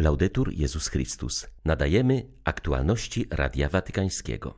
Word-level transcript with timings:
Laudetur 0.00 0.52
Jezus 0.52 0.88
Chrystus. 0.88 1.46
Nadajemy 1.64 2.26
aktualności 2.44 3.26
Radia 3.30 3.68
Watykańskiego. 3.68 4.54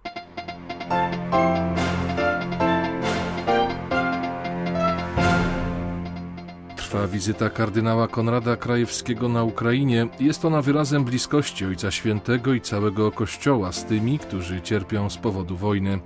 Trwa 6.76 7.06
wizyta 7.06 7.50
kardynała 7.50 8.08
Konrada 8.08 8.56
Krajewskiego 8.56 9.28
na 9.28 9.44
Ukrainie. 9.44 10.08
Jest 10.20 10.44
ona 10.44 10.62
wyrazem 10.62 11.04
bliskości 11.04 11.64
Ojca 11.64 11.90
Świętego 11.90 12.54
i 12.54 12.60
całego 12.60 13.12
Kościoła 13.12 13.72
z 13.72 13.84
tymi, 13.84 14.18
którzy 14.18 14.60
cierpią 14.60 15.10
z 15.10 15.18
powodu 15.18 15.56
wojny. 15.56 16.00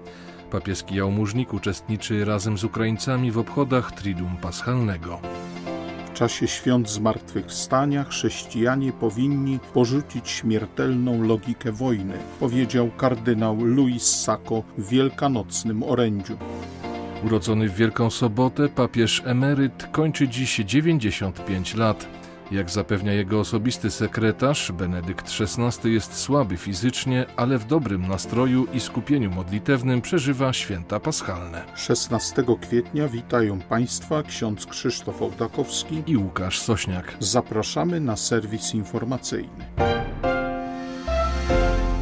Papieski 0.51 0.95
jałmużnik 0.95 1.55
uczestniczy 1.55 2.25
razem 2.25 2.59
z 2.59 2.64
Ukraińcami 2.64 3.30
w 3.30 3.39
obchodach 3.39 3.93
Triduum 3.93 4.37
Paschalnego. 4.37 5.21
Czasie 6.15 6.49
świąt 6.49 6.91
zmartwychwstania 6.91 8.05
chrześcijanie 8.05 8.93
powinni 8.93 9.59
porzucić 9.75 10.29
śmiertelną 10.29 11.22
logikę 11.22 11.72
wojny, 11.72 12.14
powiedział 12.41 12.91
kardynał 12.96 13.57
Luis 13.57 14.21
Sacco 14.21 14.63
w 14.79 14.89
wielkanocnym 14.89 15.82
orędziu. 15.82 16.36
Urodzony 17.25 17.69
w 17.69 17.75
Wielką 17.75 18.11
Sobotę, 18.11 18.69
papież 18.69 19.22
emeryt 19.25 19.89
kończy 19.93 20.29
dziś 20.29 20.57
95 20.57 21.75
lat. 21.75 22.14
Jak 22.50 22.71
zapewnia 22.71 23.12
jego 23.12 23.40
osobisty 23.40 23.90
sekretarz, 23.90 24.72
Benedykt 24.72 25.32
XVI 25.40 25.93
jest 25.93 26.18
słaby 26.18 26.57
fizycznie, 26.57 27.26
ale 27.36 27.58
w 27.58 27.66
dobrym 27.66 28.08
nastroju 28.08 28.66
i 28.72 28.80
skupieniu 28.80 29.30
modlitewnym 29.30 30.00
przeżywa 30.02 30.52
święta 30.52 31.00
paschalne. 31.00 31.64
16 31.76 32.44
kwietnia 32.61 33.08
witają 33.08 33.61
Państwa 33.61 34.22
ksiądz 34.22 34.66
Krzysztof 34.66 35.22
Ołdakowski 35.22 36.02
i 36.06 36.16
Łukasz 36.16 36.61
Sośniak. 36.61 37.16
Zapraszamy 37.20 38.00
na 38.00 38.16
serwis 38.16 38.74
informacyjny. 38.74 39.64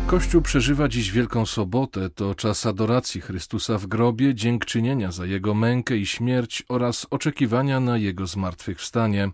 Kościół 0.06 0.42
przeżywa 0.42 0.88
dziś 0.88 1.10
Wielką 1.10 1.46
Sobotę, 1.46 2.10
to 2.10 2.34
czas 2.34 2.66
adoracji 2.66 3.20
Chrystusa 3.20 3.78
w 3.78 3.86
grobie, 3.86 4.34
dziękczynienia 4.34 5.12
za 5.12 5.26
Jego 5.26 5.54
mękę 5.54 5.96
i 5.96 6.06
śmierć 6.06 6.62
oraz 6.68 7.06
oczekiwania 7.10 7.80
na 7.80 7.96
Jego 7.96 8.26
zmartwychwstanie. 8.26 9.30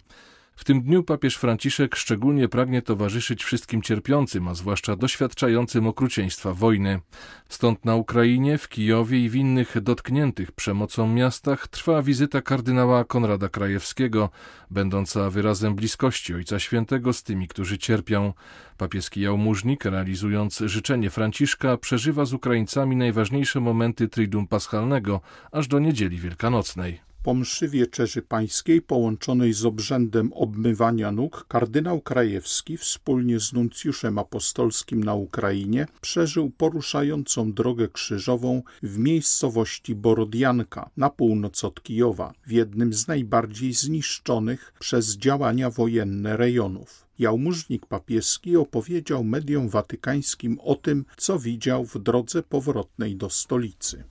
W 0.58 0.64
tym 0.64 0.82
dniu 0.82 1.02
papież 1.02 1.36
Franciszek 1.36 1.96
szczególnie 1.96 2.48
pragnie 2.48 2.82
towarzyszyć 2.82 3.44
wszystkim 3.44 3.82
cierpiącym, 3.82 4.48
a 4.48 4.54
zwłaszcza 4.54 4.96
doświadczającym 4.96 5.86
okrucieństwa 5.86 6.54
wojny. 6.54 7.00
Stąd 7.48 7.84
na 7.84 7.94
Ukrainie, 7.94 8.58
w 8.58 8.68
Kijowie 8.68 9.24
i 9.24 9.28
w 9.28 9.34
innych 9.34 9.80
dotkniętych 9.80 10.52
przemocą 10.52 11.08
miastach 11.08 11.68
trwa 11.68 12.02
wizyta 12.02 12.42
kardynała 12.42 13.04
Konrada 13.04 13.48
Krajewskiego, 13.48 14.30
będąca 14.70 15.30
wyrazem 15.30 15.74
bliskości 15.74 16.34
Ojca 16.34 16.58
Świętego 16.58 17.12
z 17.12 17.22
tymi, 17.22 17.48
którzy 17.48 17.78
cierpią. 17.78 18.32
Papieski 18.76 19.20
jałmużnik, 19.20 19.84
realizując 19.84 20.62
życzenie 20.66 21.10
Franciszka, 21.10 21.76
przeżywa 21.76 22.24
z 22.24 22.32
Ukraińcami 22.32 22.96
najważniejsze 22.96 23.60
momenty 23.60 24.08
Triduum 24.08 24.46
Paschalnego, 24.46 25.20
aż 25.52 25.68
do 25.68 25.78
niedzieli 25.78 26.18
wielkanocnej. 26.18 27.07
Po 27.28 27.34
mszy 27.34 27.68
wieczerzy 27.68 28.22
pańskiej 28.22 28.82
połączonej 28.82 29.52
z 29.52 29.64
obrzędem 29.64 30.32
obmywania 30.32 31.12
nóg 31.12 31.46
kardynał 31.48 32.00
Krajewski 32.00 32.76
wspólnie 32.76 33.40
z 33.40 33.52
nuncjuszem 33.52 34.18
apostolskim 34.18 35.04
na 35.04 35.14
Ukrainie 35.14 35.86
przeżył 36.00 36.50
poruszającą 36.50 37.52
drogę 37.52 37.88
krzyżową 37.88 38.62
w 38.82 38.98
miejscowości 38.98 39.94
Borodianka 39.94 40.90
na 40.96 41.10
północ 41.10 41.64
od 41.64 41.82
Kijowa, 41.82 42.32
w 42.46 42.50
jednym 42.50 42.92
z 42.92 43.08
najbardziej 43.08 43.72
zniszczonych 43.72 44.72
przez 44.78 45.16
działania 45.16 45.70
wojenne 45.70 46.36
rejonów. 46.36 47.07
Jałmużnik 47.18 47.86
papieski 47.86 48.56
opowiedział 48.56 49.24
mediom 49.24 49.68
watykańskim 49.68 50.58
o 50.64 50.74
tym, 50.74 51.04
co 51.16 51.38
widział 51.38 51.84
w 51.84 51.98
drodze 51.98 52.42
powrotnej 52.42 53.16
do 53.16 53.30
stolicy. 53.30 54.04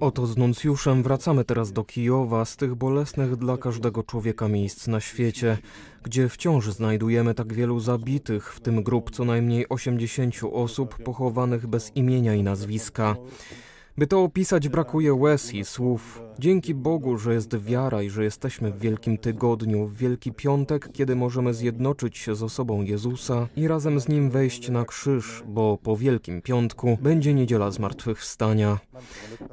Oto 0.00 0.26
z 0.26 0.36
nuncjuszem 0.36 1.02
wracamy 1.02 1.44
teraz 1.44 1.72
do 1.72 1.84
Kijowa, 1.84 2.44
z 2.44 2.56
tych 2.56 2.74
bolesnych 2.74 3.36
dla 3.36 3.56
każdego 3.56 4.02
człowieka 4.02 4.48
miejsc 4.48 4.86
na 4.86 5.00
świecie, 5.00 5.58
gdzie 6.02 6.28
wciąż 6.28 6.70
znajdujemy 6.70 7.34
tak 7.34 7.52
wielu 7.52 7.80
zabitych, 7.80 8.54
w 8.54 8.60
tym 8.60 8.82
grup 8.82 9.10
co 9.10 9.24
najmniej 9.24 9.68
80 9.68 10.34
osób 10.52 11.02
pochowanych 11.02 11.66
bez 11.66 11.92
imienia 11.96 12.34
i 12.34 12.42
nazwiska. 12.42 13.16
By 13.98 14.06
to 14.06 14.22
opisać, 14.22 14.68
brakuje 14.68 15.14
łez 15.14 15.54
i 15.54 15.64
słów. 15.64 16.22
Dzięki 16.38 16.74
Bogu, 16.74 17.18
że 17.18 17.34
jest 17.34 17.56
wiara 17.56 18.02
i 18.02 18.10
że 18.10 18.24
jesteśmy 18.24 18.72
w 18.72 18.78
Wielkim 18.78 19.18
Tygodniu, 19.18 19.86
w 19.86 19.96
Wielki 19.96 20.32
Piątek, 20.32 20.88
kiedy 20.92 21.16
możemy 21.16 21.54
zjednoczyć 21.54 22.18
się 22.18 22.34
z 22.34 22.42
osobą 22.42 22.82
Jezusa 22.82 23.48
i 23.56 23.68
razem 23.68 24.00
z 24.00 24.08
Nim 24.08 24.30
wejść 24.30 24.68
na 24.68 24.84
krzyż, 24.84 25.42
bo 25.46 25.78
po 25.82 25.96
Wielkim 25.96 26.42
Piątku 26.42 26.98
będzie 27.02 27.34
niedziela 27.34 27.70
zmartwychwstania. 27.70 28.78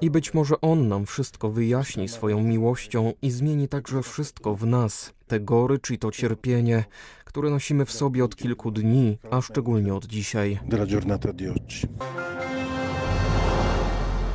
I 0.01 0.09
być 0.09 0.33
może 0.33 0.61
On 0.61 0.87
nam 0.87 1.05
wszystko 1.05 1.49
wyjaśni 1.49 2.07
swoją 2.07 2.43
miłością 2.43 3.13
i 3.21 3.31
zmieni 3.31 3.67
także 3.67 4.03
wszystko 4.03 4.55
w 4.55 4.65
nas, 4.65 5.13
te 5.27 5.39
gorycz 5.39 5.91
i 5.91 5.97
to 5.97 6.11
cierpienie, 6.11 6.83
które 7.25 7.49
nosimy 7.49 7.85
w 7.85 7.91
sobie 7.91 8.23
od 8.23 8.35
kilku 8.35 8.71
dni, 8.71 9.17
a 9.31 9.41
szczególnie 9.41 9.95
od 9.95 10.05
dzisiaj. 10.05 10.59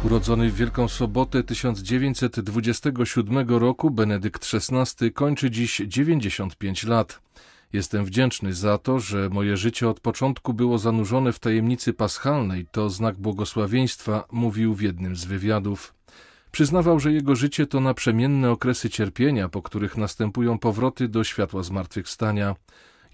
Urodzony 0.04 0.50
w 0.50 0.54
Wielką 0.54 0.88
Sobotę 0.88 1.42
1927 1.42 3.48
roku, 3.48 3.90
Benedykt 3.90 4.48
XVI 4.54 5.12
kończy 5.12 5.50
dziś 5.50 5.82
95 5.86 6.84
lat. 6.84 7.20
Jestem 7.72 8.04
wdzięczny 8.04 8.54
za 8.54 8.78
to, 8.78 9.00
że 9.00 9.28
moje 9.28 9.56
życie 9.56 9.88
od 9.88 10.00
początku 10.00 10.54
było 10.54 10.78
zanurzone 10.78 11.32
w 11.32 11.38
tajemnicy 11.38 11.92
paschalnej, 11.92 12.66
to 12.72 12.90
znak 12.90 13.16
błogosławieństwa, 13.16 14.24
mówił 14.32 14.74
w 14.74 14.80
jednym 14.80 15.16
z 15.16 15.24
wywiadów. 15.24 15.94
Przyznawał, 16.52 17.00
że 17.00 17.12
jego 17.12 17.36
życie 17.36 17.66
to 17.66 17.80
naprzemienne 17.80 18.50
okresy 18.50 18.90
cierpienia, 18.90 19.48
po 19.48 19.62
których 19.62 19.96
następują 19.96 20.58
powroty 20.58 21.08
do 21.08 21.24
światła 21.24 21.62
zmartwychwstania. 21.62 22.54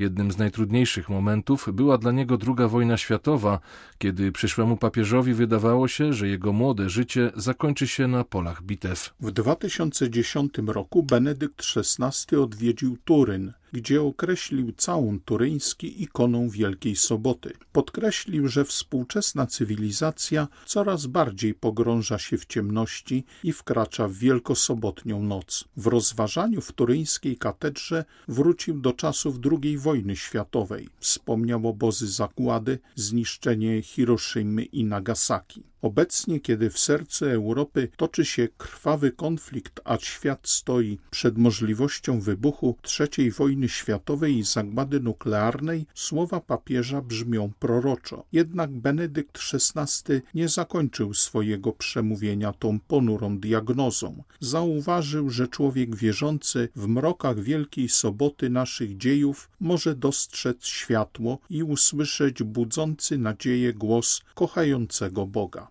Jednym 0.00 0.32
z 0.32 0.38
najtrudniejszych 0.38 1.08
momentów 1.08 1.68
była 1.72 1.98
dla 1.98 2.12
niego 2.12 2.38
II 2.46 2.68
wojna 2.68 2.96
światowa, 2.96 3.60
kiedy 3.98 4.32
przyszłemu 4.32 4.76
papieżowi 4.76 5.34
wydawało 5.34 5.88
się, 5.88 6.12
że 6.12 6.28
jego 6.28 6.52
młode 6.52 6.90
życie 6.90 7.32
zakończy 7.36 7.88
się 7.88 8.08
na 8.08 8.24
polach 8.24 8.62
bitew. 8.62 9.14
W 9.20 9.30
2010 9.30 10.52
roku 10.66 11.02
Benedykt 11.02 11.62
XVI 11.76 12.36
odwiedził 12.36 12.96
Turyn, 13.04 13.52
gdzie 13.72 14.02
określił 14.02 14.72
całun 14.72 15.20
turyński 15.20 16.02
ikoną 16.02 16.48
Wielkiej 16.48 16.96
Soboty. 16.96 17.52
Podkreślił, 17.72 18.48
że 18.48 18.64
współczesna 18.64 19.46
cywilizacja 19.46 20.48
coraz 20.66 21.06
bardziej 21.06 21.54
pogrąża 21.54 22.18
się 22.18 22.38
w 22.38 22.46
ciemności 22.46 23.24
i 23.44 23.52
wkracza 23.52 24.08
w 24.08 24.12
wielkosobotnią 24.12 25.22
noc. 25.22 25.64
W 25.76 25.86
rozważaniu 25.86 26.60
w 26.60 26.72
turyńskiej 26.72 27.36
katedrze 27.36 28.04
wrócił 28.28 28.80
do 28.80 28.92
czasów 28.92 29.36
II 29.52 29.78
wojny 29.78 30.16
światowej. 30.16 30.88
Wspomniał 30.98 31.68
obozy 31.68 32.08
zagłady, 32.08 32.78
zniszczenie 32.94 33.82
Hiroszymy 33.82 34.64
i 34.64 34.84
Nagasaki. 34.84 35.62
Obecnie, 35.82 36.40
kiedy 36.40 36.70
w 36.70 36.78
sercu 36.78 37.26
Europy 37.26 37.88
toczy 37.96 38.24
się 38.24 38.48
krwawy 38.58 39.12
konflikt, 39.12 39.80
a 39.84 39.98
świat 39.98 40.48
stoi 40.48 40.98
przed 41.10 41.38
możliwością 41.38 42.20
wybuchu 42.20 42.76
III 43.00 43.30
wojny 43.30 43.59
światowej 43.68 44.36
i 44.38 44.42
zagłady 44.42 45.00
nuklearnej, 45.00 45.86
słowa 45.94 46.40
papieża 46.40 47.02
brzmią 47.02 47.50
proroczo. 47.58 48.24
Jednak 48.32 48.70
Benedykt 48.70 49.38
XVI 49.54 50.20
nie 50.34 50.48
zakończył 50.48 51.14
swojego 51.14 51.72
przemówienia 51.72 52.52
tą 52.52 52.80
ponurą 52.80 53.38
diagnozą. 53.38 54.22
Zauważył, 54.40 55.30
że 55.30 55.48
człowiek 55.48 55.96
wierzący 55.96 56.68
w 56.76 56.88
mrokach 56.88 57.40
Wielkiej 57.40 57.88
Soboty 57.88 58.50
naszych 58.50 58.96
dziejów 58.96 59.50
może 59.60 59.94
dostrzec 59.94 60.66
światło 60.66 61.38
i 61.50 61.62
usłyszeć 61.62 62.42
budzący 62.42 63.18
nadzieję 63.18 63.72
głos 63.74 64.22
kochającego 64.34 65.26
Boga. 65.26 65.68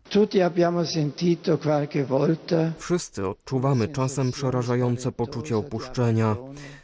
Wszyscy 2.77 3.27
odczuwamy 3.27 3.87
czasem 3.87 4.31
przerażające 4.31 5.11
poczucie 5.11 5.57
opuszczenia. 5.57 6.35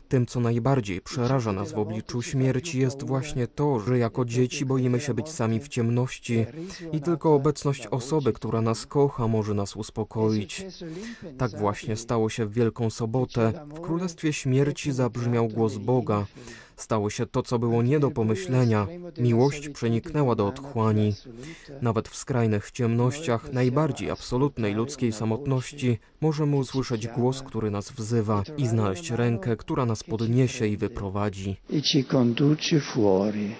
Tym, 0.07 0.25
co 0.25 0.39
najbardziej 0.39 1.01
przeraża 1.01 1.51
nas 1.51 1.71
w 1.71 1.77
obliczu 1.77 2.21
śmierci, 2.21 2.79
jest 2.79 3.03
właśnie 3.03 3.47
to, 3.47 3.79
że 3.79 3.97
jako 3.97 4.25
dzieci 4.25 4.65
boimy 4.65 4.99
się 4.99 5.13
być 5.13 5.29
sami 5.29 5.59
w 5.59 5.67
ciemności 5.67 6.45
i 6.91 7.01
tylko 7.01 7.33
obecność 7.33 7.87
osoby, 7.87 8.33
która 8.33 8.61
nas 8.61 8.85
kocha, 8.85 9.27
może 9.27 9.53
nas 9.53 9.75
uspokoić. 9.75 10.65
Tak 11.37 11.59
właśnie 11.59 11.95
stało 11.95 12.29
się 12.29 12.45
w 12.45 12.53
Wielką 12.53 12.89
Sobotę. 12.89 13.65
W 13.75 13.81
Królestwie 13.81 14.33
Śmierci 14.33 14.91
zabrzmiał 14.91 15.47
głos 15.47 15.77
Boga. 15.77 16.25
Stało 16.77 17.09
się 17.09 17.25
to, 17.25 17.43
co 17.43 17.59
było 17.59 17.81
nie 17.81 17.99
do 17.99 18.11
pomyślenia. 18.11 18.87
Miłość 19.17 19.69
przeniknęła 19.69 20.35
do 20.35 20.47
otchłani. 20.47 21.13
Nawet 21.81 22.07
w 22.07 22.15
skrajnych 22.15 22.71
ciemnościach, 22.71 23.53
najbardziej 23.53 24.11
absolutnej 24.11 24.73
ludzkiej 24.73 25.11
samotności, 25.11 25.99
możemy 26.21 26.55
usłyszeć 26.55 27.07
głos, 27.07 27.41
który 27.41 27.71
nas 27.71 27.91
wzywa 27.91 28.43
i 28.57 28.67
znaleźć 28.67 29.11
rękę, 29.11 29.57
która 29.57 29.85
nas 29.85 30.03
podniesie 30.03 30.67
i 30.67 30.77
wyprowadzi. 30.77 31.57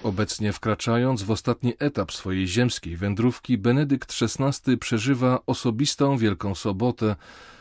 Obecnie 0.02 0.52
wkraczając 0.52 1.22
w 1.22 1.30
ostatni 1.30 1.74
etap 1.78 2.12
swojej 2.12 2.46
ziemskiej 2.48 2.96
wędrówki, 2.96 3.58
Benedykt 3.58 4.14
XVI 4.22 4.78
przeżywa 4.78 5.40
osobistą 5.46 6.18
Wielką 6.18 6.54
Sobotę, 6.54 7.16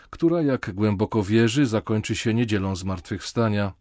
która, 0.09 0.41
jak 0.41 0.73
głęboko 0.73 1.23
wierzy, 1.23 1.65
zakończy 1.65 2.15
się 2.15 2.33
niedzielą 2.33 2.75
zmartwychwstania. 2.75 3.73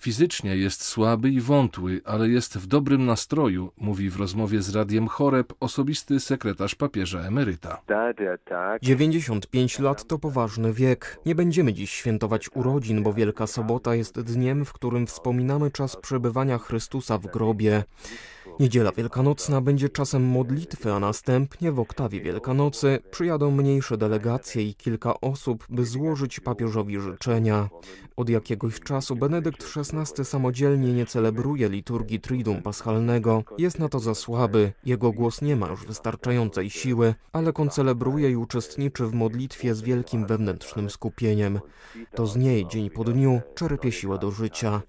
Fizycznie 0.00 0.56
jest 0.56 0.84
słaby 0.84 1.30
i 1.30 1.40
wątły, 1.40 2.00
ale 2.04 2.28
jest 2.28 2.58
w 2.58 2.66
dobrym 2.66 3.06
nastroju, 3.06 3.72
mówi 3.76 4.10
w 4.10 4.16
rozmowie 4.16 4.62
z 4.62 4.74
Radiem 4.74 5.08
Choreb 5.08 5.52
osobisty 5.60 6.20
sekretarz 6.20 6.74
papieża 6.74 7.20
emeryta. 7.20 7.82
95 8.82 9.78
lat 9.78 10.06
to 10.06 10.18
poważny 10.18 10.72
wiek. 10.72 11.18
Nie 11.26 11.34
będziemy 11.34 11.72
dziś 11.72 11.90
świętować 11.90 12.48
urodzin, 12.54 13.02
bo 13.02 13.12
Wielka 13.12 13.46
Sobota 13.46 13.94
jest 13.94 14.20
dniem, 14.20 14.64
w 14.64 14.72
którym 14.72 15.06
wspominamy 15.06 15.70
czas 15.70 15.96
przebywania 15.96 16.58
Chrystusa 16.58 17.18
w 17.18 17.26
grobie. 17.26 17.84
Niedziela 18.60 18.92
Wielkanocna 18.92 19.60
będzie 19.60 19.88
czasem 19.88 20.24
modlitwy, 20.24 20.92
a 20.92 21.00
następnie 21.00 21.72
w 21.72 21.80
oktawie 21.80 22.20
Wielkanocy 22.20 22.98
przyjadą 23.10 23.50
mniejsze 23.50 23.96
delegacje 23.96 24.62
i 24.62 24.74
kilka 24.74 25.20
osób, 25.20 25.66
by 25.68 25.84
złożyć 25.84 26.40
papieżowi 26.40 27.00
życzenia. 27.00 27.68
Od 28.18 28.28
jakiegoś 28.28 28.80
czasu 28.80 29.16
Benedykt 29.16 29.64
XVI 29.76 30.24
samodzielnie 30.24 30.92
nie 30.92 31.06
celebruje 31.06 31.68
liturgii 31.68 32.20
Triduum 32.20 32.62
Paschalnego. 32.62 33.42
Jest 33.58 33.78
na 33.78 33.88
to 33.88 33.98
za 33.98 34.14
słaby, 34.14 34.72
jego 34.84 35.12
głos 35.12 35.42
nie 35.42 35.56
ma 35.56 35.68
już 35.68 35.86
wystarczającej 35.86 36.70
siły, 36.70 37.14
ale 37.32 37.52
koncelebruje 37.52 38.30
i 38.30 38.36
uczestniczy 38.36 39.06
w 39.06 39.14
modlitwie 39.14 39.74
z 39.74 39.82
wielkim 39.82 40.26
wewnętrznym 40.26 40.90
skupieniem. 40.90 41.60
To 42.14 42.26
z 42.26 42.36
niej 42.36 42.66
dzień 42.66 42.90
po 42.90 43.04
dniu 43.04 43.40
czerpie 43.54 43.92
siłę 43.92 44.18
do 44.18 44.30
życia. 44.30 44.82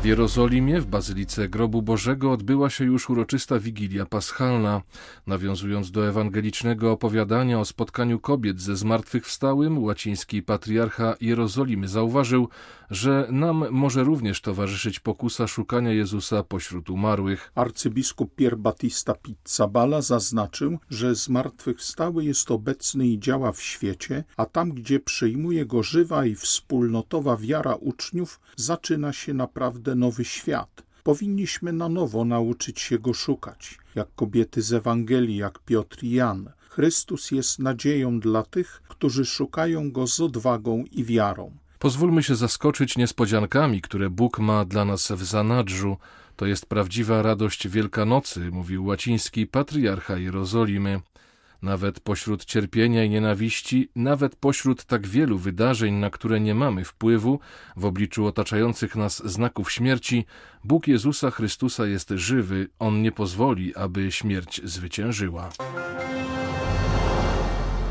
W 0.00 0.04
Jerozolimie, 0.04 0.80
w 0.80 0.86
Bazylice 0.86 1.48
Grobu 1.48 1.82
Bożego, 1.82 2.32
odbyła 2.32 2.70
się 2.70 2.84
już 2.84 3.10
uroczysta 3.10 3.58
Wigilia 3.58 4.06
Paschalna. 4.06 4.82
Nawiązując 5.26 5.90
do 5.90 6.08
ewangelicznego 6.08 6.92
opowiadania 6.92 7.60
o 7.60 7.64
spotkaniu 7.64 8.18
kobiet 8.18 8.60
ze 8.60 8.76
zmartwychwstałym, 8.76 9.78
łaciński 9.78 10.42
patriarcha 10.42 11.16
Jerozolimy 11.20 11.88
zauważył, 11.88 12.48
że 12.90 13.28
nam 13.30 13.70
może 13.70 14.04
również 14.04 14.40
towarzyszyć 14.40 15.00
pokusa 15.00 15.46
szukania 15.46 15.92
Jezusa 15.92 16.42
pośród 16.42 16.90
umarłych. 16.90 17.52
Arcybiskup 17.54 18.34
Pier 18.34 18.58
Battista 18.58 19.14
Pizzabala 19.14 20.02
zaznaczył, 20.02 20.78
że 20.90 21.14
zmartwychwstały 21.14 22.24
jest 22.24 22.50
obecny 22.50 23.08
i 23.08 23.18
działa 23.18 23.52
w 23.52 23.62
świecie, 23.62 24.24
a 24.36 24.46
tam, 24.46 24.72
gdzie 24.72 25.00
przyjmuje 25.00 25.66
go 25.66 25.82
żywa 25.82 26.26
i 26.26 26.34
wspólnotowa 26.34 27.36
wiara 27.36 27.74
uczniów, 27.74 28.40
zaczyna 28.56 29.12
się 29.12 29.34
naprawdę 29.34 29.89
nowy 29.94 30.24
świat. 30.24 30.82
Powinniśmy 31.02 31.72
na 31.72 31.88
nowo 31.88 32.24
nauczyć 32.24 32.80
się 32.80 32.98
go 32.98 33.14
szukać, 33.14 33.78
jak 33.94 34.14
kobiety 34.14 34.62
z 34.62 34.72
Ewangelii, 34.72 35.36
jak 35.36 35.58
Piotr 35.58 36.04
i 36.04 36.10
Jan. 36.10 36.50
Chrystus 36.68 37.30
jest 37.30 37.58
nadzieją 37.58 38.20
dla 38.20 38.42
tych, 38.42 38.82
którzy 38.88 39.24
szukają 39.24 39.92
go 39.92 40.06
z 40.06 40.20
odwagą 40.20 40.84
i 40.92 41.04
wiarą. 41.04 41.52
Pozwólmy 41.78 42.22
się 42.22 42.36
zaskoczyć 42.36 42.96
niespodziankami, 42.96 43.80
które 43.80 44.10
Bóg 44.10 44.38
ma 44.38 44.64
dla 44.64 44.84
nas 44.84 45.12
w 45.12 45.24
zanadrzu. 45.24 45.96
To 46.36 46.46
jest 46.46 46.66
prawdziwa 46.66 47.22
radość 47.22 47.68
Wielkanocy, 47.68 48.50
mówił 48.50 48.84
łaciński 48.84 49.46
patriarcha 49.46 50.16
Jerozolimy. 50.16 51.00
Nawet 51.62 52.00
pośród 52.00 52.44
cierpienia 52.44 53.04
i 53.04 53.10
nienawiści, 53.10 53.90
nawet 53.96 54.36
pośród 54.36 54.84
tak 54.84 55.06
wielu 55.06 55.38
wydarzeń, 55.38 55.94
na 55.94 56.10
które 56.10 56.40
nie 56.40 56.54
mamy 56.54 56.84
wpływu, 56.84 57.40
w 57.76 57.84
obliczu 57.84 58.26
otaczających 58.26 58.96
nas 58.96 59.30
znaków 59.30 59.72
śmierci, 59.72 60.26
Bóg 60.64 60.88
Jezusa 60.88 61.30
Chrystusa 61.30 61.86
jest 61.86 62.08
żywy, 62.10 62.68
On 62.78 63.02
nie 63.02 63.12
pozwoli, 63.12 63.74
aby 63.74 64.12
śmierć 64.12 64.60
zwyciężyła. 64.64 65.50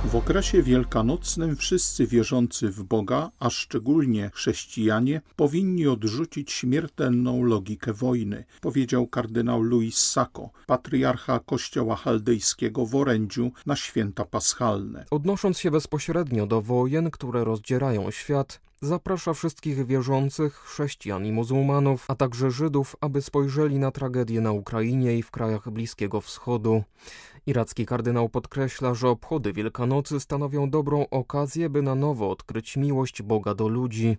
W 0.06 0.16
okresie 0.16 0.64
wielkanocnym 0.64 1.56
wszyscy 1.56 2.08
wierzący 2.08 2.70
w 2.70 2.84
Boga, 2.84 3.32
a 3.40 3.50
szczególnie 3.50 4.32
chrześcijanie, 4.34 5.22
powinni 5.36 5.88
odrzucić 5.88 6.52
śmiertelną 6.52 7.44
logikę 7.44 7.94
wojny, 7.94 8.46
powiedział 8.62 9.08
kardynał 9.08 9.64
Louis 9.64 9.98
Sacco, 9.98 10.50
patriarcha 10.68 11.40
kościoła 11.40 11.96
chaldejskiego 11.96 12.86
w 12.86 12.96
orędziu 12.96 13.52
na 13.66 13.76
święta 13.76 14.26
paschalne. 14.26 15.06
Odnosząc 15.12 15.60
się 15.60 15.72
bezpośrednio 15.72 16.48
do 16.48 16.62
wojen, 16.62 17.12
które 17.12 17.44
rozdzierają 17.44 18.12
świat, 18.12 18.62
zaprasza 18.82 19.34
wszystkich 19.34 19.86
wierzących, 19.86 20.56
chrześcijan 20.56 21.26
i 21.26 21.32
muzułmanów, 21.32 22.06
a 22.08 22.16
także 22.16 22.52
Żydów, 22.52 22.96
aby 23.02 23.22
spojrzeli 23.22 23.80
na 23.80 23.92
tragedię 23.92 24.42
na 24.42 24.52
Ukrainie 24.52 25.18
i 25.18 25.24
w 25.24 25.32
krajach 25.32 25.70
Bliskiego 25.70 26.22
Wschodu. 26.22 26.84
Iracki 27.50 27.86
kardynał 27.86 28.30
podkreśla, 28.30 28.94
że 28.94 29.10
obchody 29.10 29.54
Wielkanocy 29.54 30.20
stanowią 30.20 30.70
dobrą 30.70 31.10
okazję, 31.10 31.70
by 31.70 31.82
na 31.82 31.96
nowo 31.96 32.30
odkryć 32.30 32.78
miłość 32.78 33.22
Boga 33.22 33.56
do 33.56 33.68
ludzi. 33.68 34.18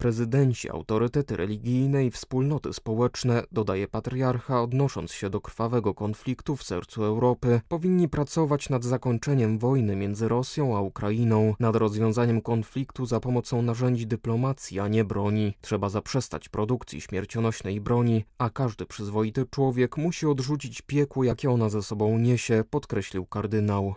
Prezydenci, 0.00 0.70
autorytety 0.70 1.36
religijne 1.36 2.06
i 2.06 2.10
wspólnoty 2.10 2.72
społeczne, 2.72 3.42
dodaje 3.52 3.88
patriarcha, 3.88 4.62
odnosząc 4.62 5.12
się 5.12 5.30
do 5.30 5.40
krwawego 5.40 5.94
konfliktu 5.94 6.56
w 6.56 6.62
sercu 6.62 7.04
Europy, 7.04 7.60
powinni 7.68 8.08
pracować 8.08 8.68
nad 8.68 8.84
zakończeniem 8.84 9.58
wojny 9.58 9.96
między 9.96 10.28
Rosją 10.28 10.76
a 10.76 10.80
Ukrainą, 10.80 11.54
nad 11.60 11.76
rozwiązaniem 11.76 12.40
konfliktu 12.40 13.06
za 13.06 13.20
pomocą 13.20 13.62
narzędzi 13.62 14.06
dyplomacji, 14.06 14.80
a 14.80 14.88
nie 14.88 15.04
broni. 15.04 15.54
Trzeba 15.60 15.88
zaprzestać 15.88 16.48
produkcji 16.48 17.00
śmiercionośnej 17.00 17.80
broni, 17.80 18.24
a 18.38 18.50
każdy 18.50 18.86
przyzwoity 18.86 19.46
człowiek 19.50 19.96
musi 19.96 20.26
odrzucić 20.26 20.82
piekło, 20.82 21.24
jakie 21.24 21.50
ona 21.50 21.68
ze 21.68 21.82
sobą 21.82 22.18
niesie, 22.18 22.64
podkreślił 22.70 23.26
kardynał. 23.26 23.94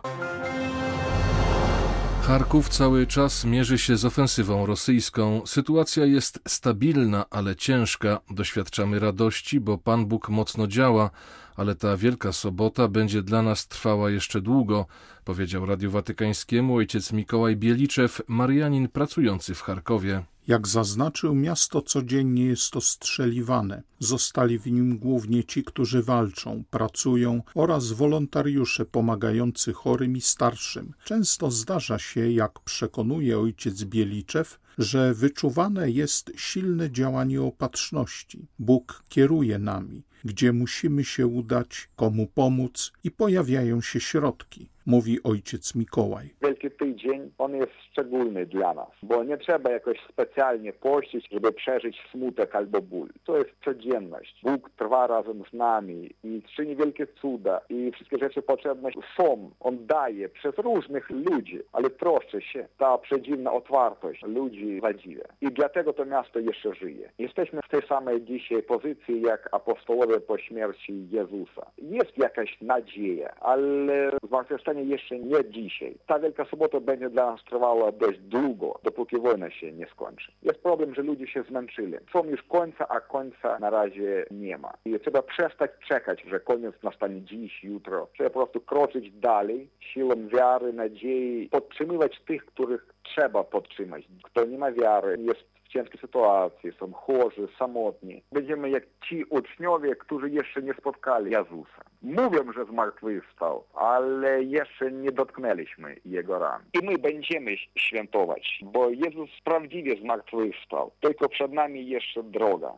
Charków 2.26 2.68
cały 2.68 3.06
czas 3.06 3.44
mierzy 3.44 3.78
się 3.78 3.96
z 3.96 4.04
ofensywą 4.04 4.66
rosyjską. 4.66 5.42
Sytuacja 5.46 6.04
jest 6.04 6.40
stabilna, 6.48 7.24
ale 7.30 7.56
ciężka. 7.56 8.20
Doświadczamy 8.30 8.98
radości, 8.98 9.60
bo 9.60 9.78
Pan 9.78 10.06
Bóg 10.06 10.28
mocno 10.28 10.66
działa, 10.66 11.10
ale 11.56 11.74
ta 11.74 11.96
wielka 11.96 12.32
sobota 12.32 12.88
będzie 12.88 13.22
dla 13.22 13.42
nas 13.42 13.68
trwała 13.68 14.10
jeszcze 14.10 14.40
długo, 14.40 14.86
powiedział 15.24 15.66
Radiu 15.66 15.90
Watykańskiemu 15.90 16.76
ojciec 16.76 17.12
Mikołaj 17.12 17.56
Bieliczew, 17.56 18.22
Marianin 18.28 18.88
pracujący 18.88 19.54
w 19.54 19.62
Charkowie. 19.62 20.24
Jak 20.46 20.68
zaznaczył, 20.68 21.34
miasto 21.34 21.82
codziennie 21.82 22.44
jest 22.44 22.76
ostrzeliwane. 22.76 23.82
Zostali 23.98 24.58
w 24.58 24.66
nim 24.66 24.98
głównie 24.98 25.44
ci, 25.44 25.64
którzy 25.64 26.02
walczą, 26.02 26.64
pracują 26.70 27.42
oraz 27.54 27.92
wolontariusze 27.92 28.84
pomagający 28.84 29.72
chorym 29.72 30.16
i 30.16 30.20
starszym. 30.20 30.92
Często 31.04 31.50
zdarza 31.50 31.98
się, 31.98 32.30
jak 32.30 32.60
przekonuje 32.60 33.38
ojciec 33.38 33.84
Bieliczew, 33.84 34.60
że 34.78 35.14
wyczuwane 35.14 35.90
jest 35.90 36.32
silne 36.36 36.90
działanie 36.90 37.42
opatrzności. 37.42 38.46
Bóg 38.58 39.02
kieruje 39.08 39.58
nami, 39.58 40.02
gdzie 40.24 40.52
musimy 40.52 41.04
się 41.04 41.26
udać, 41.26 41.88
komu 41.96 42.26
pomóc 42.26 42.92
i 43.04 43.10
pojawiają 43.10 43.80
się 43.80 44.00
środki 44.00 44.73
mówi 44.86 45.18
ojciec 45.24 45.74
Mikołaj. 45.74 46.30
Wielki 46.42 46.70
Tydzień, 46.70 47.30
on 47.38 47.54
jest 47.54 47.72
szczególny 47.90 48.46
dla 48.46 48.74
nas, 48.74 48.90
bo 49.02 49.24
nie 49.24 49.36
trzeba 49.36 49.70
jakoś 49.70 49.98
specjalnie 50.08 50.72
pościć, 50.72 51.28
żeby 51.32 51.52
przeżyć 51.52 51.96
smutek 52.10 52.54
albo 52.54 52.82
ból. 52.82 53.08
To 53.24 53.38
jest 53.38 53.50
codzienność. 53.64 54.40
Bóg 54.42 54.70
trwa 54.70 55.06
razem 55.06 55.42
z 55.50 55.52
nami 55.52 56.10
i 56.24 56.42
czyni 56.56 56.76
wielkie 56.76 57.06
cuda 57.06 57.60
i 57.68 57.90
wszystkie 57.92 58.18
rzeczy 58.18 58.42
potrzebne 58.42 58.90
są. 59.16 59.50
On 59.60 59.86
daje 59.86 60.28
przez 60.28 60.58
różnych 60.58 61.10
ludzi, 61.10 61.58
ale 61.72 61.90
troszczy 61.90 62.40
się. 62.42 62.68
Ta 62.78 62.98
przedziwna 62.98 63.52
otwartość 63.52 64.22
ludzi 64.22 64.80
zadziwia. 64.82 65.24
I 65.40 65.46
dlatego 65.46 65.92
to 65.92 66.04
miasto 66.04 66.38
jeszcze 66.38 66.74
żyje. 66.74 67.10
Jesteśmy 67.18 67.60
w 67.64 67.68
tej 67.68 67.82
samej 67.88 68.22
dzisiaj 68.22 68.62
pozycji 68.62 69.20
jak 69.20 69.48
apostołowie 69.52 70.20
po 70.20 70.38
śmierci 70.38 71.08
Jezusa. 71.10 71.66
Jest 71.78 72.18
jakaś 72.18 72.60
nadzieja, 72.60 73.34
ale 73.40 74.10
zmartwychwstanie 74.28 74.73
jeszcze 74.82 75.18
nie 75.18 75.50
dzisiaj. 75.50 75.96
Ta 76.06 76.18
Wielka 76.18 76.44
Sobota 76.44 76.80
będzie 76.80 77.10
dla 77.10 77.30
nas 77.32 77.44
trwała 77.44 77.92
dość 77.92 78.18
długo, 78.18 78.80
dopóki 78.82 79.16
wojna 79.16 79.50
się 79.50 79.72
nie 79.72 79.86
skończy. 79.86 80.32
Jest 80.42 80.62
problem, 80.62 80.94
że 80.94 81.02
ludzie 81.02 81.26
się 81.26 81.42
zmęczyli. 81.42 81.94
Są 82.12 82.24
już 82.24 82.42
końca, 82.42 82.88
a 82.88 83.00
końca 83.00 83.58
na 83.58 83.70
razie 83.70 84.26
nie 84.30 84.58
ma. 84.58 84.72
I 84.84 85.00
trzeba 85.00 85.22
przestać 85.22 85.70
czekać, 85.88 86.22
że 86.22 86.40
koniec 86.40 86.74
nastanie 86.82 87.22
dziś, 87.22 87.64
jutro. 87.64 88.08
Trzeba 88.14 88.30
po 88.30 88.38
prostu 88.38 88.60
kroczyć 88.60 89.10
dalej, 89.10 89.68
siłą 89.80 90.28
wiary, 90.28 90.72
nadziei, 90.72 91.48
podtrzymywać 91.48 92.20
tych, 92.26 92.46
których 92.46 92.86
trzeba 93.02 93.44
podtrzymać. 93.44 94.04
Kto 94.22 94.44
nie 94.44 94.58
ma 94.58 94.72
wiary, 94.72 95.16
jest 95.20 95.53
ciężkiej 95.74 96.00
sytuacji, 96.00 96.72
są 96.80 96.92
chorzy, 96.92 97.48
samotni. 97.58 98.22
Będziemy 98.32 98.70
jak 98.70 98.82
ci 99.08 99.24
uczniowie, 99.24 99.96
którzy 99.96 100.30
jeszcze 100.30 100.62
nie 100.62 100.74
spotkali 100.74 101.30
Jezusa. 101.30 101.82
Mówią, 102.02 102.52
że 102.52 102.64
zmartwychwstał, 102.64 103.64
ale 103.74 104.42
jeszcze 104.42 104.92
nie 104.92 105.12
dotknęliśmy 105.12 105.96
Jego 106.04 106.38
ran. 106.38 106.62
I 106.82 106.84
my 106.84 106.98
będziemy 106.98 107.56
świętować, 107.76 108.60
bo 108.62 108.90
Jezus 108.90 109.30
prawdziwie 109.44 109.96
zmartwychwstał. 110.00 110.90
Tylko 111.00 111.28
przed 111.28 111.52
nami 111.52 111.88
jeszcze 111.88 112.22
droga. 112.22 112.72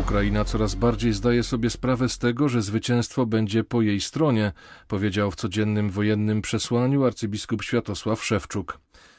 Ukraina 0.00 0.44
coraz 0.44 0.74
bardziej 0.74 1.12
zdaje 1.12 1.42
sobie 1.42 1.70
sprawę 1.70 2.08
z 2.08 2.18
tego, 2.18 2.48
że 2.48 2.62
zwycięstwo 2.62 3.26
będzie 3.26 3.64
po 3.64 3.82
jej 3.82 4.00
stronie, 4.00 4.52
powiedział 4.88 5.30
w 5.30 5.36
codziennym 5.36 5.90
wojennym 5.90 6.42
przesłaniu 6.42 7.04
arcybiskup 7.04 7.62
Światosław 7.62 8.24
Szewczuk. 8.24 8.78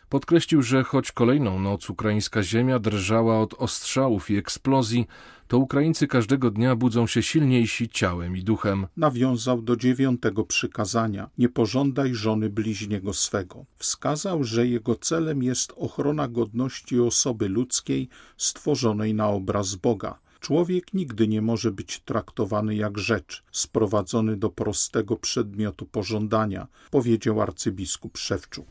Podkreślił, 0.09 0.61
że 0.61 0.83
choć 0.83 1.11
kolejną 1.11 1.59
noc 1.59 1.89
ukraińska 1.89 2.43
ziemia 2.43 2.79
drżała 2.79 3.41
od 3.41 3.53
ostrzałów 3.53 4.29
i 4.29 4.37
eksplozji, 4.37 5.07
to 5.47 5.57
Ukraińcy 5.57 6.07
każdego 6.07 6.51
dnia 6.51 6.75
budzą 6.75 7.07
się 7.07 7.23
silniejsi 7.23 7.89
ciałem 7.89 8.37
i 8.37 8.43
duchem. 8.43 8.87
Nawiązał 8.97 9.61
do 9.61 9.75
dziewiątego 9.75 10.43
przykazania: 10.43 11.29
Nie 11.37 11.49
pożądaj 11.49 12.13
żony 12.13 12.49
bliźniego 12.49 13.13
swego. 13.13 13.65
Wskazał, 13.75 14.43
że 14.43 14.67
jego 14.67 14.95
celem 14.95 15.43
jest 15.43 15.73
ochrona 15.77 16.27
godności 16.27 16.99
osoby 16.99 17.49
ludzkiej 17.49 18.09
stworzonej 18.37 19.13
na 19.13 19.27
obraz 19.29 19.75
Boga. 19.75 20.19
Człowiek 20.45 20.93
nigdy 20.93 21.27
nie 21.27 21.41
może 21.41 21.71
być 21.71 21.99
traktowany 21.99 22.75
jak 22.75 22.97
rzecz, 22.97 23.43
sprowadzony 23.51 24.37
do 24.37 24.49
prostego 24.49 25.17
przedmiotu 25.17 25.85
pożądania, 25.85 26.67
powiedział 26.91 27.41
arcybiskup 27.41 28.17
Szewczuk. 28.17 28.65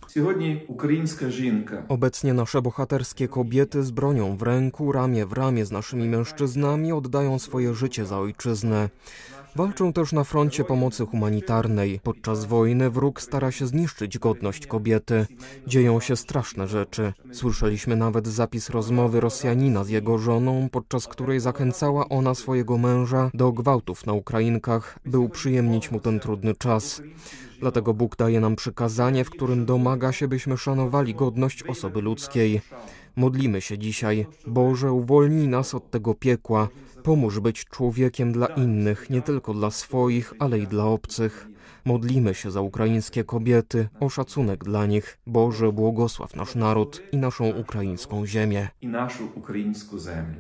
Obecnie 1.88 2.34
nasze 2.34 2.62
bohaterskie 2.62 3.28
kobiety 3.28 3.82
z 3.82 3.90
bronią 3.90 4.36
w 4.36 4.42
ręku, 4.42 4.92
ramię 4.92 5.26
w 5.26 5.32
ramię 5.32 5.66
z 5.66 5.70
naszymi 5.70 6.08
mężczyznami 6.08 6.92
oddają 6.92 7.38
swoje 7.38 7.74
życie 7.74 8.06
za 8.06 8.18
ojczyznę. 8.18 8.88
Walczą 9.56 9.92
też 9.92 10.12
na 10.12 10.24
froncie 10.24 10.64
pomocy 10.64 11.06
humanitarnej. 11.06 12.00
Podczas 12.02 12.44
wojny 12.44 12.90
wróg 12.90 13.20
stara 13.20 13.50
się 13.50 13.66
zniszczyć 13.66 14.18
godność 14.18 14.66
kobiety. 14.66 15.26
Dzieją 15.66 16.00
się 16.00 16.16
straszne 16.16 16.68
rzeczy. 16.68 17.12
Słyszeliśmy 17.32 17.96
nawet 17.96 18.26
zapis 18.26 18.70
rozmowy 18.70 19.20
Rosjanina 19.20 19.84
z 19.84 19.88
jego 19.88 20.18
żoną, 20.18 20.68
podczas 20.72 21.06
której 21.06 21.40
zachęcała 21.40 22.08
ona 22.08 22.34
swojego 22.34 22.78
męża 22.78 23.30
do 23.34 23.52
gwałtów 23.52 24.06
na 24.06 24.12
Ukrainkach, 24.12 24.98
by 25.04 25.18
uprzyjemnić 25.18 25.90
mu 25.90 26.00
ten 26.00 26.20
trudny 26.20 26.54
czas. 26.54 27.02
Dlatego 27.60 27.94
Bóg 27.94 28.16
daje 28.16 28.40
nam 28.40 28.56
przykazanie, 28.56 29.24
w 29.24 29.30
którym 29.30 29.66
domaga 29.66 30.12
się, 30.12 30.28
byśmy 30.28 30.56
szanowali 30.56 31.14
godność 31.14 31.62
osoby 31.62 32.02
ludzkiej. 32.02 32.60
Modlimy 33.16 33.60
się 33.60 33.78
dzisiaj. 33.78 34.26
Boże, 34.46 34.92
uwolnij 34.92 35.48
nas 35.48 35.74
od 35.74 35.90
tego 35.90 36.14
piekła. 36.14 36.68
Pomóż 37.02 37.40
być 37.40 37.64
człowiekiem 37.64 38.32
dla 38.32 38.46
innych, 38.46 39.10
nie 39.10 39.22
tylko 39.22 39.54
dla 39.54 39.70
swoich, 39.70 40.32
ale 40.38 40.58
i 40.58 40.66
dla 40.66 40.84
obcych. 40.84 41.48
Modlimy 41.84 42.34
się 42.34 42.50
za 42.50 42.60
ukraińskie 42.60 43.24
kobiety, 43.24 43.88
o 44.00 44.08
szacunek 44.08 44.64
dla 44.64 44.86
nich. 44.86 45.18
Boże, 45.26 45.72
błogosław 45.72 46.36
nasz 46.36 46.54
naród 46.54 47.02
i 47.12 47.16
naszą 47.16 47.50
ukraińską 47.50 48.26
ziemię. 48.26 48.68
I 48.82 48.88
naszą 48.88 49.26
ukraińską 49.34 49.98
ziemię. 49.98 50.36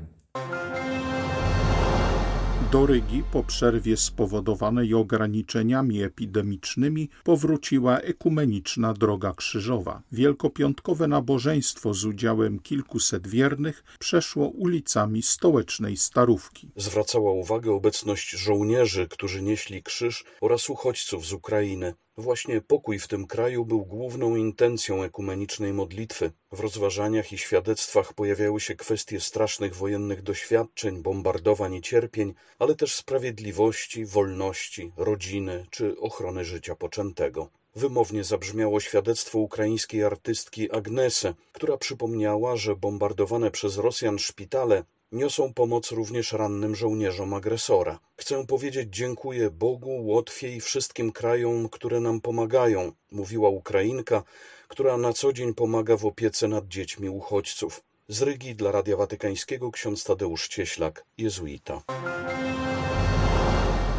Do 2.72 2.86
Rygi 2.86 3.22
po 3.32 3.44
przerwie 3.44 3.96
spowodowanej 3.96 4.94
ograniczeniami 4.94 6.02
epidemicznymi 6.02 7.08
powróciła 7.24 7.98
ekumeniczna 7.98 8.94
droga 8.94 9.32
krzyżowa. 9.32 10.02
Wielkopiątkowe 10.12 11.08
nabożeństwo 11.08 11.94
z 11.94 12.04
udziałem 12.04 12.58
kilkuset 12.58 13.26
wiernych 13.26 13.84
przeszło 13.98 14.48
ulicami 14.48 15.22
stołecznej 15.22 15.96
Starówki. 15.96 16.70
Zwracała 16.76 17.32
uwagę 17.32 17.72
obecność 17.72 18.30
żołnierzy, 18.30 19.08
którzy 19.08 19.42
nieśli 19.42 19.82
krzyż 19.82 20.24
oraz 20.40 20.70
uchodźców 20.70 21.26
z 21.26 21.32
Ukrainy. 21.32 21.94
Właśnie 22.16 22.60
pokój 22.60 22.98
w 22.98 23.08
tym 23.08 23.26
kraju 23.26 23.64
był 23.64 23.84
główną 23.84 24.36
intencją 24.36 25.02
ekumenicznej 25.02 25.72
modlitwy. 25.72 26.32
W 26.52 26.60
rozważaniach 26.60 27.32
i 27.32 27.38
świadectwach 27.38 28.12
pojawiały 28.12 28.60
się 28.60 28.76
kwestie 28.76 29.20
strasznych 29.20 29.76
wojennych 29.76 30.22
doświadczeń, 30.22 31.02
bombardowań 31.02 31.74
i 31.74 31.82
cierpień, 31.82 32.34
ale 32.58 32.74
też 32.74 32.94
sprawiedliwości, 32.94 34.04
wolności, 34.04 34.92
rodziny 34.96 35.66
czy 35.70 35.98
ochrony 35.98 36.44
życia 36.44 36.74
poczętego. 36.74 37.50
Wymownie 37.76 38.24
zabrzmiało 38.24 38.80
świadectwo 38.80 39.38
ukraińskiej 39.38 40.04
artystki 40.04 40.70
Agnese, 40.70 41.34
która 41.52 41.76
przypomniała, 41.76 42.56
że 42.56 42.76
bombardowane 42.76 43.50
przez 43.50 43.76
Rosjan 43.76 44.18
szpitale 44.18 44.84
niosą 45.14 45.54
pomoc 45.54 45.92
również 45.92 46.32
rannym 46.32 46.74
żołnierzom 46.74 47.34
agresora. 47.34 47.98
Chcę 48.16 48.46
powiedzieć 48.46 48.88
dziękuję 48.92 49.50
Bogu, 49.50 50.06
Łotwie 50.06 50.56
i 50.56 50.60
wszystkim 50.60 51.12
krajom, 51.12 51.68
które 51.68 52.00
nam 52.00 52.20
pomagają, 52.20 52.92
mówiła 53.10 53.48
Ukrainka, 53.48 54.22
która 54.68 54.96
na 54.96 55.12
co 55.12 55.32
dzień 55.32 55.54
pomaga 55.54 55.96
w 55.96 56.06
opiece 56.06 56.48
nad 56.48 56.68
dziećmi 56.68 57.08
uchodźców. 57.08 57.82
Z 58.08 58.22
Rygi 58.22 58.54
dla 58.54 58.72
Radia 58.72 58.96
Watykańskiego 58.96 59.70
ksiądz 59.70 60.04
Tadeusz 60.04 60.48
Cieślak, 60.48 61.04
jezuita. 61.18 61.82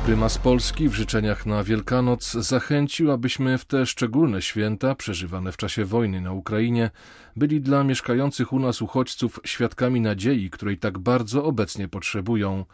Prymas 0.05 0.37
Polski 0.37 0.89
w 0.89 0.93
życzeniach 0.93 1.45
na 1.45 1.63
Wielkanoc 1.63 2.31
zachęcił, 2.31 3.11
abyśmy 3.11 3.57
w 3.57 3.65
te 3.65 3.85
szczególne 3.85 4.41
święta, 4.41 4.95
przeżywane 4.95 5.51
w 5.51 5.57
czasie 5.57 5.85
wojny 5.85 6.21
na 6.21 6.31
Ukrainie, 6.31 6.91
byli 7.35 7.61
dla 7.61 7.83
mieszkających 7.83 8.53
u 8.53 8.59
nas 8.59 8.81
uchodźców 8.81 9.39
świadkami 9.45 10.01
nadziei, 10.01 10.49
której 10.49 10.77
tak 10.77 10.97
bardzo 10.97 11.43
obecnie 11.43 11.87
potrzebują. 11.87 12.65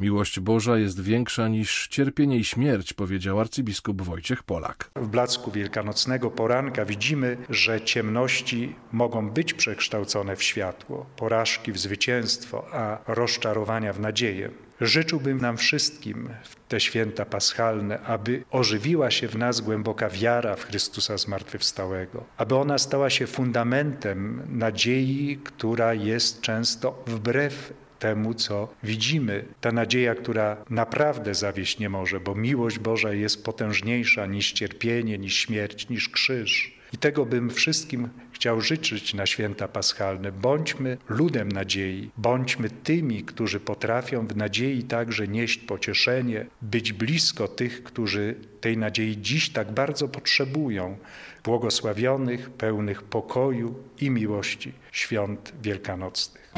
Miłość 0.00 0.40
Boża 0.40 0.78
jest 0.78 1.00
większa 1.00 1.48
niż 1.48 1.88
cierpienie 1.88 2.36
i 2.36 2.44
śmierć, 2.44 2.92
powiedział 2.92 3.40
arcybiskup 3.40 4.02
Wojciech 4.02 4.42
Polak. 4.42 4.90
W 4.96 5.08
blasku 5.08 5.50
wielkanocnego 5.50 6.30
poranka 6.30 6.84
widzimy, 6.84 7.36
że 7.50 7.80
ciemności 7.80 8.74
mogą 8.92 9.30
być 9.30 9.54
przekształcone 9.54 10.36
w 10.36 10.42
światło, 10.42 11.06
porażki 11.16 11.72
w 11.72 11.78
zwycięstwo, 11.78 12.64
a 12.72 12.98
rozczarowania 13.06 13.92
w 13.92 14.00
nadzieję. 14.00 14.50
Życzyłbym 14.80 15.40
nam 15.40 15.56
wszystkim 15.56 16.28
w 16.42 16.56
te 16.68 16.80
święta 16.80 17.24
paschalne, 17.24 18.00
aby 18.00 18.44
ożywiła 18.50 19.10
się 19.10 19.28
w 19.28 19.38
nas 19.38 19.60
głęboka 19.60 20.08
wiara 20.08 20.56
w 20.56 20.64
Chrystusa 20.64 21.18
zmartwychwstałego, 21.18 22.24
aby 22.36 22.54
ona 22.56 22.78
stała 22.78 23.10
się 23.10 23.26
fundamentem 23.26 24.42
nadziei, 24.48 25.38
która 25.44 25.94
jest 25.94 26.40
często 26.40 27.02
wbrew 27.06 27.72
temu, 27.98 28.34
co 28.34 28.68
widzimy. 28.82 29.44
Ta 29.60 29.72
nadzieja, 29.72 30.14
która 30.14 30.56
naprawdę 30.70 31.34
zawieść 31.34 31.78
nie 31.78 31.88
może, 31.88 32.20
bo 32.20 32.34
miłość 32.34 32.78
Boża 32.78 33.12
jest 33.12 33.44
potężniejsza 33.44 34.26
niż 34.26 34.52
cierpienie, 34.52 35.18
niż 35.18 35.34
śmierć, 35.34 35.88
niż 35.88 36.08
krzyż. 36.08 36.79
I 36.92 36.98
tego 36.98 37.26
bym 37.26 37.50
wszystkim 37.50 38.08
chciał 38.32 38.60
życzyć 38.60 39.14
na 39.14 39.26
święta 39.26 39.68
paschalne. 39.68 40.32
Bądźmy 40.32 40.98
ludem 41.08 41.52
nadziei, 41.52 42.10
bądźmy 42.16 42.70
tymi, 42.70 43.24
którzy 43.24 43.60
potrafią 43.60 44.26
w 44.26 44.36
nadziei 44.36 44.82
także 44.82 45.28
nieść 45.28 45.58
pocieszenie, 45.58 46.46
być 46.62 46.92
blisko 46.92 47.48
tych, 47.48 47.82
którzy 47.82 48.34
tej 48.60 48.76
nadziei 48.76 49.18
dziś 49.20 49.50
tak 49.50 49.72
bardzo 49.72 50.08
potrzebują. 50.08 50.98
Błogosławionych, 51.44 52.50
pełnych 52.50 53.02
pokoju 53.02 53.74
i 54.00 54.10
miłości 54.10 54.72
świąt 54.92 55.52
wielkanocnych. 55.62 56.52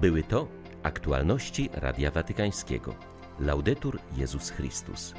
Były 0.00 0.22
to 0.22 0.48
aktualności 0.82 1.70
Radia 1.72 2.10
Watykańskiego. 2.10 2.94
Laudetur 3.40 3.98
Jezus 4.16 4.50
Chrystus. 4.50 5.14